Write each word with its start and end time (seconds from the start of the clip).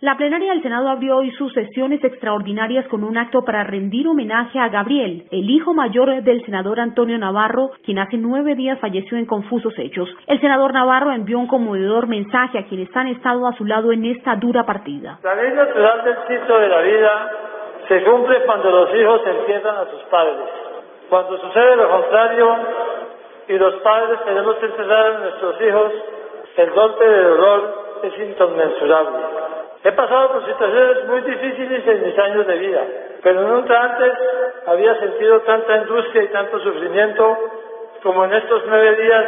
La 0.00 0.14
plenaria 0.18 0.52
del 0.52 0.62
Senado 0.62 0.90
abrió 0.90 1.16
hoy 1.16 1.30
sus 1.32 1.50
sesiones 1.54 2.04
extraordinarias 2.04 2.86
con 2.88 3.02
un 3.02 3.16
acto 3.16 3.42
para 3.46 3.64
rendir 3.64 4.06
homenaje 4.06 4.58
a 4.58 4.68
Gabriel, 4.68 5.24
el 5.30 5.48
hijo 5.48 5.72
mayor 5.72 6.22
del 6.22 6.44
senador 6.44 6.80
Antonio 6.80 7.16
Navarro, 7.16 7.70
quien 7.82 7.98
hace 7.98 8.18
nueve 8.18 8.54
días 8.54 8.78
falleció 8.78 9.16
en 9.16 9.24
confusos 9.24 9.72
hechos. 9.78 10.06
El 10.26 10.38
senador 10.40 10.74
Navarro 10.74 11.12
envió 11.12 11.38
un 11.38 11.46
conmovedor 11.46 12.08
mensaje 12.08 12.58
a 12.58 12.64
quienes 12.66 12.94
han 12.94 13.08
estado 13.08 13.46
a 13.46 13.54
su 13.54 13.64
lado 13.64 13.90
en 13.90 14.04
esta 14.04 14.36
dura 14.36 14.66
partida. 14.66 15.18
La 15.22 15.34
ley 15.34 15.52
natural 15.54 16.04
del 16.04 16.16
ciclo 16.28 16.58
de 16.58 16.68
la 16.68 16.80
vida 16.82 17.30
se 17.88 18.02
cumple 18.04 18.42
cuando 18.44 18.70
los 18.70 18.94
hijos 18.94 19.22
entierran 19.26 19.76
a 19.76 19.90
sus 19.90 20.02
padres. 20.10 20.48
Cuando 21.08 21.38
sucede 21.38 21.74
lo 21.76 21.88
contrario 21.88 22.56
y 23.48 23.52
los 23.54 23.74
padres 23.76 24.18
tenemos 24.26 24.56
que 24.56 24.66
a 24.66 25.18
nuestros 25.20 25.60
hijos, 25.62 25.92
el 26.58 26.70
golpe 26.72 27.08
de 27.08 27.22
dolor 27.22 27.84
es 28.02 28.28
inconmensurable. 28.28 29.35
He 29.86 29.92
pasado 29.92 30.32
por 30.32 30.44
situaciones 30.44 31.04
muy 31.04 31.20
difíciles 31.20 31.86
en 31.86 32.02
mis 32.02 32.18
años 32.18 32.44
de 32.44 32.56
vida, 32.56 32.82
pero 33.22 33.42
nunca 33.42 33.80
antes 33.84 34.14
había 34.66 34.98
sentido 34.98 35.42
tanta 35.42 35.74
angustia 35.74 36.24
y 36.24 36.28
tanto 36.30 36.58
sufrimiento 36.58 37.38
como 38.02 38.24
en 38.24 38.32
estos 38.34 38.64
nueve 38.66 38.96
días 38.96 39.24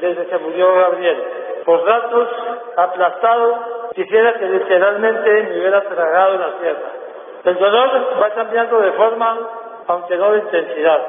desde 0.00 0.26
que 0.26 0.38
murió 0.38 0.74
Gabriel. 0.74 1.22
Por 1.64 1.86
ratos, 1.86 2.28
aplastado, 2.76 3.90
quisiera 3.94 4.32
que 4.40 4.46
literalmente 4.46 5.42
me 5.44 5.60
hubiera 5.60 5.82
tragado 5.82 6.36
la 6.36 6.50
tierra. 6.58 6.90
El 7.44 7.58
dolor 7.60 7.90
va 8.20 8.30
cambiando 8.30 8.80
de 8.80 8.90
forma, 8.94 9.38
aunque 9.86 10.16
no 10.16 10.32
de 10.32 10.38
intensidad. 10.38 11.00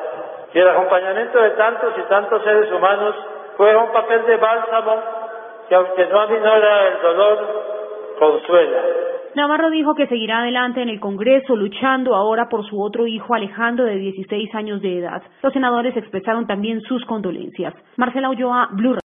Y 0.54 0.60
el 0.60 0.70
acompañamiento 0.70 1.42
de 1.42 1.50
tantos 1.50 1.94
y 1.98 2.02
tantos 2.04 2.44
seres 2.44 2.72
humanos 2.72 3.16
juega 3.58 3.86
un 3.86 3.92
papel 3.92 4.24
de 4.28 4.38
bálsamo 4.38 5.02
que, 5.68 5.74
aunque 5.74 6.06
no 6.06 6.20
aminora 6.20 6.88
el 6.90 7.02
dolor, 7.02 7.74
Navarro 9.36 9.72
dijo 9.72 9.96
que 9.96 10.06
seguirá 10.08 10.40
adelante 10.40 10.82
en 10.82 10.90
el 10.90 11.00
Congreso 11.00 11.56
luchando 11.56 12.16
ahora 12.16 12.50
por 12.50 12.66
su 12.68 12.80
otro 12.80 13.08
hijo 13.08 13.34
Alejandro 13.34 13.86
de 13.86 13.96
16 13.96 14.54
años 14.54 14.82
de 14.82 15.00
edad. 15.00 15.24
Los 15.42 15.54
senadores 15.54 15.98
expresaron 15.98 16.46
también 16.46 16.82
sus 16.82 17.04
condolencias. 17.06 17.74
Marcela 17.98 18.30
Ulloa, 18.30 18.70
Blue 18.74 18.94